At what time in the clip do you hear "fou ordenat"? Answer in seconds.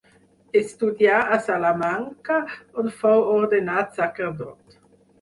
3.05-3.97